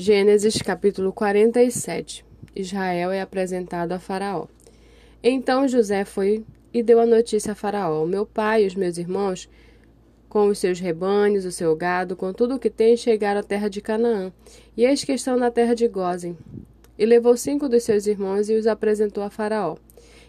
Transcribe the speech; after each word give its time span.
Gênesis 0.00 0.62
capítulo 0.62 1.12
47 1.12 2.24
Israel 2.54 3.10
é 3.10 3.20
apresentado 3.20 3.90
a 3.90 3.98
Faraó. 3.98 4.46
Então 5.20 5.66
José 5.66 6.04
foi 6.04 6.44
e 6.72 6.84
deu 6.84 7.00
a 7.00 7.04
notícia 7.04 7.50
a 7.50 7.54
Faraó: 7.56 8.06
Meu 8.06 8.24
pai 8.24 8.62
e 8.62 8.66
os 8.68 8.76
meus 8.76 8.96
irmãos, 8.96 9.50
com 10.28 10.46
os 10.46 10.60
seus 10.60 10.78
rebanhos, 10.78 11.44
o 11.44 11.50
seu 11.50 11.74
gado, 11.74 12.14
com 12.14 12.32
tudo 12.32 12.54
o 12.54 12.58
que 12.60 12.70
tem, 12.70 12.96
chegaram 12.96 13.40
à 13.40 13.42
terra 13.42 13.68
de 13.68 13.80
Canaã. 13.80 14.32
E 14.76 14.84
eis 14.84 15.02
que 15.02 15.12
estão 15.14 15.36
na 15.36 15.50
terra 15.50 15.74
de 15.74 15.88
Gozen. 15.88 16.38
E 16.96 17.04
levou 17.04 17.36
cinco 17.36 17.68
dos 17.68 17.82
seus 17.82 18.06
irmãos 18.06 18.48
e 18.48 18.54
os 18.54 18.68
apresentou 18.68 19.24
a 19.24 19.30
Faraó. 19.30 19.74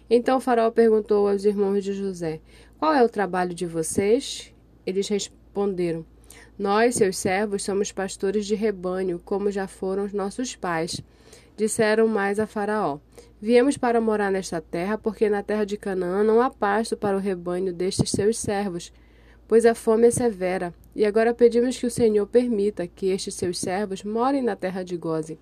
Então 0.10 0.42
Faraó 0.42 0.72
perguntou 0.72 1.30
aos 1.30 1.46
irmãos 1.46 1.84
de 1.84 1.94
José: 1.94 2.40
Qual 2.80 2.92
é 2.92 3.04
o 3.04 3.08
trabalho 3.08 3.54
de 3.54 3.68
vocês? 3.68 4.52
Eles 4.84 5.08
responderam: 5.08 6.04
nós, 6.60 6.96
seus 6.96 7.18
servos, 7.18 7.64
somos 7.64 7.90
pastores 7.90 8.46
de 8.46 8.54
rebanho, 8.54 9.18
como 9.24 9.50
já 9.50 9.66
foram 9.66 10.04
os 10.04 10.12
nossos 10.12 10.58
pais. 10.58 11.02
Disseram 11.56 12.06
mais 12.06 12.38
a 12.38 12.46
Faraó: 12.46 13.00
Viemos 13.42 13.78
para 13.78 14.02
morar 14.02 14.30
nesta 14.30 14.60
terra, 14.60 14.98
porque 14.98 15.30
na 15.30 15.42
terra 15.42 15.66
de 15.66 15.78
Canaã 15.78 16.22
não 16.22 16.42
há 16.42 16.50
pasto 16.50 16.98
para 16.98 17.16
o 17.16 17.20
rebanho 17.20 17.72
destes 17.74 18.12
seus 18.12 18.38
servos, 18.38 18.92
pois 19.48 19.66
a 19.66 19.74
fome 19.74 20.08
é 20.08 20.12
severa. 20.12 20.74
E 20.94 21.06
agora 21.06 21.34
pedimos 21.34 21.78
que 21.78 21.86
o 21.86 21.92
Senhor 21.92 22.28
permita 22.28 22.86
que 22.86 23.08
estes 23.08 23.36
seus 23.36 23.58
servos 23.58 24.04
morem 24.04 24.42
na 24.42 24.58
terra 24.58 24.84
de 24.84 24.98
Goze. 24.98 25.40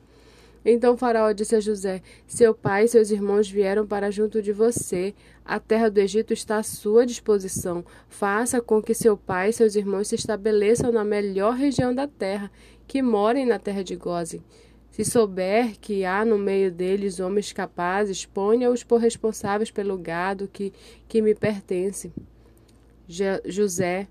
Então 0.63 0.97
Faraó 0.97 1.31
disse 1.31 1.55
a 1.55 1.59
José: 1.59 2.01
Seu 2.25 2.53
pai 2.53 2.85
e 2.85 2.87
seus 2.87 3.11
irmãos 3.11 3.49
vieram 3.49 3.85
para 3.85 4.11
junto 4.11 4.41
de 4.41 4.51
você. 4.51 5.13
A 5.45 5.59
terra 5.59 5.89
do 5.89 5.99
Egito 5.99 6.33
está 6.33 6.57
à 6.57 6.63
sua 6.63 7.05
disposição. 7.05 7.85
Faça 8.09 8.61
com 8.61 8.81
que 8.81 8.93
seu 8.93 9.15
pai 9.15 9.49
e 9.49 9.53
seus 9.53 9.75
irmãos 9.75 10.09
se 10.09 10.15
estabeleçam 10.15 10.91
na 10.91 11.03
melhor 11.03 11.55
região 11.55 11.93
da 11.93 12.07
terra, 12.07 12.51
que 12.87 13.01
morem 13.01 13.45
na 13.45 13.57
terra 13.57 13.83
de 13.83 13.95
Goze. 13.95 14.41
Se 14.91 15.05
souber 15.05 15.77
que 15.79 16.03
há 16.03 16.25
no 16.25 16.37
meio 16.37 16.71
deles 16.71 17.19
homens 17.19 17.53
capazes, 17.53 18.25
ponha-os 18.25 18.83
por 18.83 18.99
responsáveis 18.99 19.69
pelo 19.69 19.97
gado 19.97 20.49
que, 20.51 20.73
que 21.07 21.21
me 21.21 21.35
pertence. 21.35 22.11
Je 23.07 23.41
José 23.45 24.07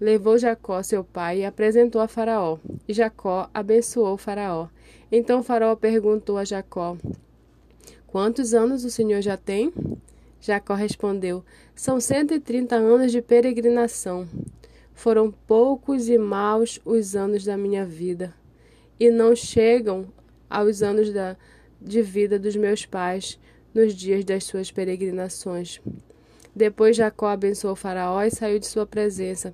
levou 0.00 0.38
Jacó, 0.38 0.82
seu 0.82 1.04
pai, 1.04 1.40
e 1.40 1.44
apresentou 1.44 2.00
a 2.00 2.08
Faraó. 2.08 2.58
E 2.86 2.92
Jacó 2.92 3.48
abençoou 3.52 4.16
Faraó. 4.16 4.68
Então 5.10 5.42
Faraó 5.42 5.76
perguntou 5.76 6.38
a 6.38 6.44
Jacó: 6.44 6.96
Quantos 8.06 8.54
anos 8.54 8.84
o 8.84 8.90
senhor 8.90 9.20
já 9.20 9.36
tem? 9.36 9.72
Jacó 10.40 10.74
respondeu: 10.74 11.44
São 11.74 12.00
cento 12.00 12.34
e 12.34 12.40
trinta 12.40 12.76
anos 12.76 13.12
de 13.12 13.22
peregrinação. 13.22 14.28
Foram 14.94 15.32
poucos 15.46 16.08
e 16.08 16.18
maus 16.18 16.80
os 16.84 17.16
anos 17.16 17.44
da 17.44 17.56
minha 17.56 17.84
vida, 17.84 18.32
e 18.98 19.10
não 19.10 19.34
chegam 19.34 20.06
aos 20.48 20.82
anos 20.82 21.12
da, 21.12 21.36
de 21.80 22.00
vida 22.00 22.38
dos 22.38 22.54
meus 22.54 22.86
pais 22.86 23.38
nos 23.74 23.94
dias 23.94 24.24
das 24.24 24.44
suas 24.44 24.70
peregrinações. 24.70 25.80
Depois 26.54 26.96
Jacó 26.96 27.26
abençoou 27.26 27.74
Faraó 27.74 28.22
e 28.22 28.30
saiu 28.30 28.60
de 28.60 28.66
sua 28.66 28.86
presença. 28.86 29.52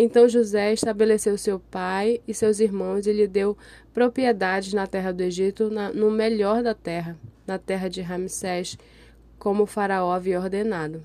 Então 0.00 0.28
José 0.28 0.72
estabeleceu 0.74 1.36
seu 1.36 1.58
pai 1.58 2.20
e 2.28 2.32
seus 2.32 2.60
irmãos 2.60 3.04
e 3.08 3.12
lhe 3.12 3.26
deu 3.26 3.58
propriedades 3.92 4.72
na 4.72 4.86
terra 4.86 5.10
do 5.10 5.24
Egito, 5.24 5.70
na, 5.70 5.92
no 5.92 6.08
melhor 6.08 6.62
da 6.62 6.72
terra, 6.72 7.18
na 7.44 7.58
terra 7.58 7.88
de 7.88 8.00
Ramsés, 8.00 8.78
como 9.40 9.64
o 9.64 9.66
faraó 9.66 10.12
havia 10.12 10.40
ordenado. 10.40 11.02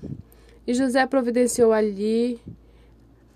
E 0.64 0.72
José 0.72 1.04
providenciou 1.06 1.72
ali 1.72 2.38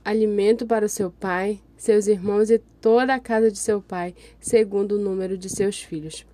alimento 0.05 0.65
para 0.65 0.87
seu 0.87 1.11
pai, 1.11 1.59
seus 1.77 2.07
irmãos 2.07 2.51
e 2.51 2.59
toda 2.81 3.13
a 3.15 3.19
casa 3.19 3.51
de 3.51 3.59
seu 3.59 3.83
pai, 3.83 4.15
segundo 4.39 4.93
o 4.93 5.01
número 5.01 5.37
de 5.37 5.49
seus 5.49 5.83
filhos. 5.83 6.25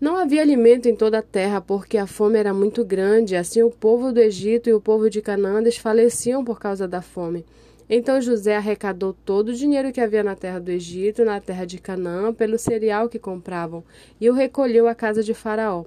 Não 0.00 0.16
havia 0.16 0.42
alimento 0.42 0.88
em 0.88 0.96
toda 0.96 1.20
a 1.20 1.22
terra, 1.22 1.60
porque 1.60 1.96
a 1.96 2.06
fome 2.06 2.36
era 2.36 2.52
muito 2.52 2.84
grande, 2.84 3.36
assim 3.36 3.62
o 3.62 3.70
povo 3.70 4.10
do 4.10 4.18
Egito 4.18 4.68
e 4.68 4.74
o 4.74 4.80
povo 4.80 5.08
de 5.08 5.22
Canaã 5.22 5.62
desfaleciam 5.62 6.44
por 6.44 6.58
causa 6.58 6.88
da 6.88 7.00
fome. 7.00 7.46
Então 7.88 8.20
José 8.20 8.56
arrecadou 8.56 9.12
todo 9.12 9.48
o 9.48 9.54
dinheiro 9.54 9.90
que 9.92 10.00
havia 10.00 10.22
na 10.22 10.34
terra 10.34 10.60
do 10.60 10.70
Egito, 10.70 11.24
na 11.24 11.40
terra 11.40 11.64
de 11.64 11.78
Canaã, 11.78 12.34
pelo 12.34 12.58
cereal 12.58 13.08
que 13.08 13.18
compravam, 13.18 13.82
e 14.20 14.28
o 14.28 14.34
recolheu 14.34 14.86
à 14.86 14.94
casa 14.94 15.22
de 15.22 15.32
Faraó. 15.32 15.84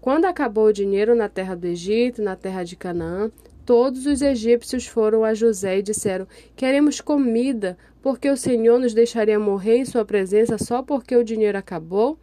Quando 0.00 0.24
acabou 0.24 0.66
o 0.66 0.72
dinheiro 0.72 1.14
na 1.14 1.28
terra 1.28 1.54
do 1.54 1.66
Egito, 1.66 2.22
na 2.22 2.34
terra 2.34 2.64
de 2.64 2.74
Canaã, 2.74 3.30
todos 3.66 4.06
os 4.06 4.22
egípcios 4.22 4.86
foram 4.86 5.24
a 5.24 5.34
José 5.34 5.78
e 5.78 5.82
disseram: 5.82 6.26
Queremos 6.56 7.00
comida, 7.00 7.76
porque 8.00 8.28
o 8.28 8.36
Senhor 8.36 8.80
nos 8.80 8.94
deixaria 8.94 9.38
morrer 9.38 9.76
em 9.76 9.84
sua 9.84 10.04
presença 10.04 10.56
só 10.58 10.82
porque 10.82 11.14
o 11.14 11.22
dinheiro 11.22 11.58
acabou? 11.58 12.18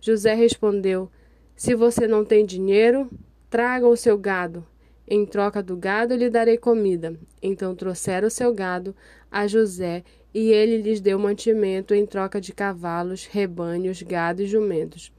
José 0.00 0.34
respondeu: 0.34 1.10
Se 1.56 1.74
você 1.74 2.06
não 2.06 2.24
tem 2.24 2.44
dinheiro, 2.44 3.10
traga 3.48 3.88
o 3.88 3.96
seu 3.96 4.16
gado. 4.16 4.64
Em 5.12 5.26
troca 5.26 5.60
do 5.60 5.76
gado 5.76 6.14
lhe 6.14 6.30
darei 6.30 6.56
comida. 6.56 7.18
Então 7.42 7.74
trouxeram 7.74 8.28
o 8.28 8.30
seu 8.30 8.54
gado 8.54 8.94
a 9.28 9.44
José, 9.44 10.04
e 10.32 10.52
ele 10.52 10.80
lhes 10.80 11.00
deu 11.00 11.18
mantimento 11.18 11.92
em 11.92 12.06
troca 12.06 12.40
de 12.40 12.52
cavalos, 12.52 13.26
rebanhos, 13.26 14.00
gado 14.02 14.40
e 14.40 14.46
jumentos. 14.46 15.12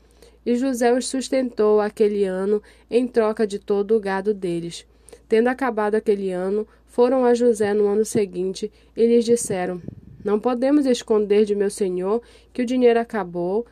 E 0.46 0.56
José 0.56 0.94
os 0.94 1.09
sustentou 1.09 1.81
aquele 1.81 2.24
ano 2.24 2.63
em 2.90 3.06
troca 3.06 3.46
de 3.46 3.59
todo 3.59 3.97
o 3.97 4.00
gado 4.00 4.34
deles. 4.34 4.88
Tendo 5.28 5.50
acabado 5.50 5.96
aquele 5.96 6.31
ano, 6.31 6.66
foram 6.85 7.25
a 7.25 7.34
José 7.34 7.73
no 7.73 7.85
ano 7.88 8.06
seguinte 8.06 8.72
e 8.96 9.06
lhes 9.06 9.25
disseram: 9.25 9.81
Não 10.23 10.40
podemos 10.40 10.85
esconder 10.85 11.44
de 11.44 11.53
meu 11.53 11.69
senhor 11.69 12.22
que 12.53 12.62
o 12.62 12.66
dinheiro 12.66 12.97
acabou 12.97 13.66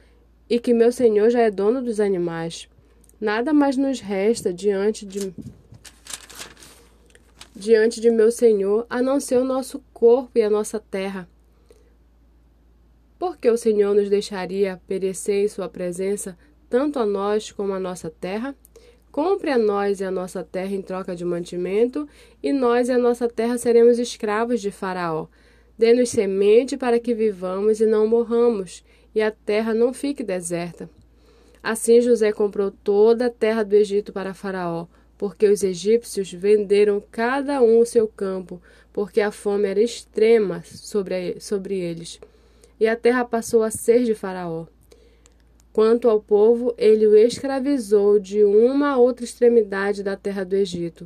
e 0.50 0.60
que 0.60 0.74
meu 0.74 0.92
senhor 0.92 1.30
já 1.30 1.40
é 1.40 1.50
dono 1.50 1.82
dos 1.82 2.02
animais. 2.02 2.68
Nada 3.22 3.54
mais 3.54 3.78
nos 3.78 4.02
resta 4.02 4.54
diante 4.54 5.06
de 5.06 5.34
diante 7.60 8.00
de 8.00 8.10
meu 8.10 8.32
Senhor, 8.32 8.86
a 8.90 9.02
não 9.02 9.20
ser 9.20 9.38
o 9.38 9.44
nosso 9.44 9.84
corpo 9.94 10.32
e 10.40 10.42
a 10.42 10.50
nossa 10.50 10.80
terra. 10.80 11.28
Por 13.20 13.38
que 13.38 13.50
o 13.50 13.58
Senhor 13.58 13.94
nos 13.94 14.10
deixaria 14.10 14.82
perecer 14.88 15.44
em 15.44 15.48
Sua 15.50 15.68
presença, 15.68 16.38
tanto 16.70 17.00
a 17.00 17.06
nós 17.06 17.52
como 17.52 17.74
a 17.74 17.80
nossa 17.80 18.10
terra? 18.10 18.56
Compre 19.12 19.52
a 19.52 19.58
nós 19.58 20.00
e 20.00 20.06
a 20.06 20.12
nossa 20.12 20.42
terra 20.42 20.74
em 20.74 20.82
troca 20.82 21.16
de 21.16 21.26
mantimento, 21.26 22.08
e 22.42 22.54
nós 22.54 22.88
e 22.88 22.94
a 22.94 22.98
nossa 22.98 23.28
terra 23.28 23.58
seremos 23.58 24.00
escravos 24.00 24.62
de 24.62 24.72
Faraó. 24.72 25.28
Dê-nos 25.78 26.10
semente 26.10 26.78
para 26.78 27.00
que 27.00 27.14
vivamos 27.14 27.82
e 27.82 27.86
não 27.86 28.08
morramos, 28.08 28.86
e 29.14 29.22
a 29.22 29.32
terra 29.32 29.74
não 29.74 29.94
fique 29.94 30.24
deserta. 30.24 30.90
Assim 31.62 32.00
José 32.00 32.32
comprou 32.32 32.72
toda 32.72 33.26
a 33.26 33.30
terra 33.30 33.64
do 33.64 33.76
Egito 33.76 34.14
para 34.14 34.34
Faraó, 34.34 34.88
porque 35.20 35.50
os 35.50 35.64
egípcios 35.64 36.32
venderam 36.32 37.04
cada 37.12 37.62
um 37.62 37.80
o 37.80 37.86
seu 37.86 38.08
campo, 38.08 38.62
porque 38.94 39.20
a 39.20 39.32
fome 39.32 39.68
era 39.68 39.82
extrema 39.82 40.64
sobre, 40.64 41.36
sobre 41.42 41.78
eles. 41.78 42.22
E 42.80 42.88
a 42.88 42.96
terra 42.96 43.26
passou 43.26 43.62
a 43.62 43.70
ser 43.70 44.06
de 44.06 44.16
Faraó. 44.16 44.66
Quanto 45.74 46.10
ao 46.10 46.22
povo, 46.22 46.74
ele 46.78 47.06
o 47.06 47.18
escravizou 47.18 48.18
de 48.18 48.46
uma 48.46 48.92
a 48.92 48.98
outra 48.98 49.26
extremidade 49.26 50.04
da 50.04 50.16
terra 50.16 50.46
do 50.46 50.56
Egito. 50.56 51.06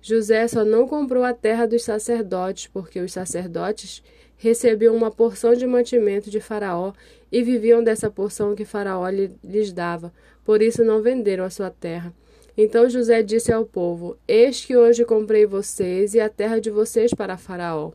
José 0.00 0.48
só 0.48 0.64
não 0.64 0.88
comprou 0.88 1.22
a 1.22 1.34
terra 1.34 1.66
dos 1.66 1.84
sacerdotes, 1.84 2.68
porque 2.68 3.00
os 3.00 3.12
sacerdotes 3.12 4.02
recebiam 4.38 4.96
uma 4.96 5.10
porção 5.10 5.52
de 5.52 5.66
mantimento 5.66 6.30
de 6.30 6.40
Faraó 6.40 6.94
e 7.30 7.42
viviam 7.42 7.84
dessa 7.84 8.10
porção 8.10 8.54
que 8.54 8.64
Faraó 8.64 9.06
lhes 9.10 9.72
dava. 9.74 10.10
Por 10.42 10.62
isso 10.62 10.82
não 10.82 11.02
venderam 11.02 11.44
a 11.44 11.50
sua 11.50 11.68
terra. 11.68 12.14
Então 12.56 12.88
José 12.88 13.22
disse 13.22 13.52
ao 13.52 13.64
povo: 13.64 14.16
Eis 14.28 14.64
que 14.64 14.76
hoje 14.76 15.04
comprei 15.04 15.46
vocês 15.46 16.14
e 16.14 16.20
a 16.20 16.28
terra 16.28 16.60
de 16.60 16.70
vocês 16.70 17.12
para 17.14 17.36
Faraó. 17.36 17.92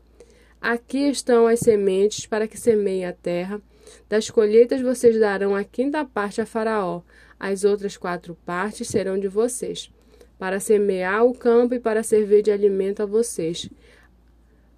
Aqui 0.60 1.08
estão 1.08 1.46
as 1.46 1.60
sementes 1.60 2.26
para 2.26 2.48
que 2.48 2.58
semeiem 2.58 3.06
a 3.06 3.12
terra. 3.12 3.60
Das 4.08 4.28
colheitas 4.28 4.80
vocês 4.80 5.18
darão 5.18 5.54
a 5.54 5.62
quinta 5.64 6.04
parte 6.04 6.40
a 6.40 6.46
Faraó, 6.46 7.02
as 7.38 7.64
outras 7.64 7.96
quatro 7.96 8.36
partes 8.44 8.88
serão 8.88 9.18
de 9.18 9.28
vocês, 9.28 9.90
para 10.38 10.60
semear 10.60 11.24
o 11.24 11.32
campo 11.32 11.74
e 11.74 11.80
para 11.80 12.02
servir 12.02 12.42
de 12.42 12.50
alimento 12.50 13.02
a 13.02 13.06
vocês, 13.06 13.70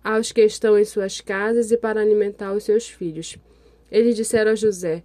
aos 0.04 0.30
que 0.30 0.42
estão 0.44 0.78
em 0.78 0.84
suas 0.84 1.20
casas 1.20 1.72
e 1.72 1.76
para 1.76 2.00
alimentar 2.00 2.52
os 2.52 2.64
seus 2.64 2.88
filhos. 2.88 3.36
Eles 3.90 4.14
disseram 4.14 4.52
a 4.52 4.54
José: 4.54 5.02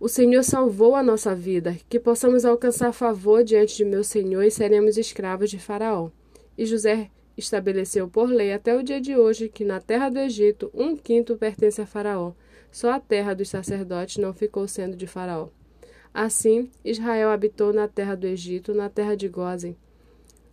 o 0.00 0.08
Senhor 0.08 0.42
salvou 0.42 0.96
a 0.96 1.02
nossa 1.02 1.34
vida, 1.34 1.76
que 1.86 2.00
possamos 2.00 2.46
alcançar 2.46 2.90
favor 2.90 3.44
diante 3.44 3.76
de 3.76 3.84
meu 3.84 4.02
Senhor 4.02 4.42
e 4.42 4.50
seremos 4.50 4.96
escravos 4.96 5.50
de 5.50 5.58
Faraó. 5.58 6.08
E 6.56 6.64
José 6.64 7.10
estabeleceu 7.36 8.08
por 8.08 8.30
lei 8.30 8.50
até 8.54 8.74
o 8.74 8.82
dia 8.82 8.98
de 8.98 9.14
hoje 9.14 9.50
que 9.50 9.62
na 9.62 9.78
terra 9.78 10.08
do 10.08 10.18
Egito 10.18 10.70
um 10.72 10.96
quinto 10.96 11.36
pertence 11.36 11.82
a 11.82 11.86
Faraó. 11.86 12.32
Só 12.72 12.92
a 12.92 12.98
terra 12.98 13.34
dos 13.34 13.50
sacerdotes 13.50 14.16
não 14.16 14.32
ficou 14.32 14.66
sendo 14.66 14.96
de 14.96 15.06
Faraó. 15.06 15.48
Assim, 16.14 16.70
Israel 16.82 17.28
habitou 17.28 17.70
na 17.70 17.86
terra 17.86 18.14
do 18.14 18.26
Egito, 18.26 18.72
na 18.72 18.88
terra 18.88 19.14
de 19.14 19.28
Gozen. 19.28 19.76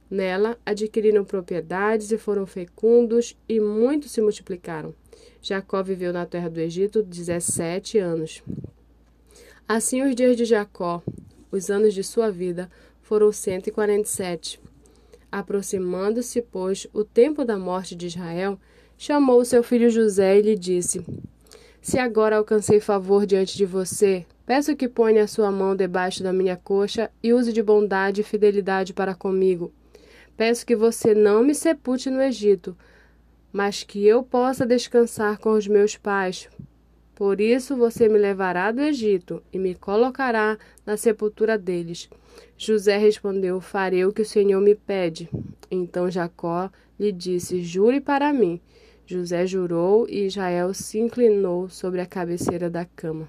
Nela 0.09 0.57
adquiriram 0.65 1.23
propriedades 1.23 2.11
e 2.11 2.17
foram 2.17 2.45
fecundos, 2.45 3.37
e 3.47 3.61
muitos 3.61 4.11
se 4.11 4.21
multiplicaram. 4.21 4.93
Jacó 5.41 5.81
viveu 5.81 6.11
na 6.11 6.25
terra 6.25 6.49
do 6.49 6.59
Egito 6.59 7.01
17 7.01 7.97
anos. 7.97 8.43
Assim, 9.69 10.01
os 10.01 10.15
dias 10.15 10.37
de 10.37 10.45
Jacó, 10.45 11.03
os 11.51 11.69
anos 11.69 11.93
de 11.93 12.01
sua 12.01 12.31
vida, 12.31 12.71
foram 13.01 13.33
147. 13.33 14.61
Aproximando-se, 15.29 16.41
pois, 16.41 16.87
o 16.93 17.03
tempo 17.03 17.43
da 17.43 17.57
morte 17.57 17.93
de 17.93 18.07
Israel, 18.07 18.57
chamou 18.97 19.43
seu 19.43 19.61
filho 19.61 19.89
José 19.89 20.39
e 20.39 20.41
lhe 20.41 20.55
disse: 20.55 21.05
Se 21.81 21.99
agora 21.99 22.37
alcancei 22.37 22.79
favor 22.79 23.25
diante 23.25 23.57
de 23.57 23.65
você, 23.65 24.25
peço 24.45 24.73
que 24.73 24.87
ponha 24.87 25.23
a 25.23 25.27
sua 25.27 25.51
mão 25.51 25.75
debaixo 25.75 26.23
da 26.23 26.31
minha 26.31 26.55
coxa 26.55 27.11
e 27.21 27.33
use 27.33 27.51
de 27.51 27.61
bondade 27.61 28.21
e 28.21 28.23
fidelidade 28.23 28.93
para 28.93 29.13
comigo. 29.13 29.73
Peço 30.37 30.65
que 30.65 30.77
você 30.77 31.13
não 31.13 31.43
me 31.43 31.53
sepulte 31.53 32.09
no 32.09 32.21
Egito, 32.21 32.73
mas 33.51 33.83
que 33.83 34.07
eu 34.07 34.23
possa 34.23 34.65
descansar 34.65 35.39
com 35.39 35.51
os 35.51 35.67
meus 35.67 35.97
pais, 35.97 36.47
por 37.17 37.41
isso 37.41 37.75
você 37.75 38.07
me 38.07 38.19
levará 38.19 38.71
do 38.71 38.79
Egito 38.79 39.41
e 39.51 39.57
me 39.57 39.73
colocará 39.73 40.55
na 40.85 40.95
sepultura 40.95 41.57
deles. 41.57 42.07
José 42.55 42.95
respondeu: 42.95 43.59
Farei 43.59 44.05
o 44.05 44.13
que 44.13 44.21
o 44.21 44.25
Senhor 44.25 44.61
me 44.61 44.75
pede. 44.75 45.27
Então 45.71 46.11
Jacó 46.11 46.69
lhe 46.99 47.11
disse: 47.11 47.63
Jure 47.63 47.99
para 47.99 48.31
mim. 48.31 48.61
José 49.03 49.47
jurou 49.47 50.05
e 50.07 50.27
Israel 50.27 50.75
se 50.75 50.99
inclinou 50.99 51.67
sobre 51.69 52.01
a 52.01 52.05
cabeceira 52.05 52.69
da 52.69 52.85
cama. 52.85 53.27